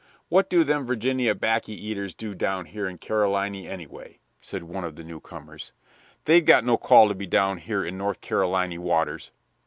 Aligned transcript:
"What 0.29 0.49
do 0.49 0.63
them 0.63 0.87
Virginny 0.87 1.31
'baccy 1.31 1.73
eaters 1.75 2.15
do 2.15 2.33
down 2.33 2.65
here 2.65 2.87
in 2.87 2.97
Caroliny, 2.97 3.67
anyway?" 3.67 4.17
said 4.39 4.63
one 4.63 4.83
of 4.83 4.95
the 4.95 5.03
newcomers. 5.03 5.73
"They've 6.25 6.43
got 6.43 6.63
no 6.65 6.75
call 6.75 7.07
to 7.09 7.13
be 7.13 7.27
down 7.27 7.59
here 7.59 7.85
in 7.85 7.99
North 7.99 8.19
Caroliny 8.19 8.79
waters." 8.79 9.29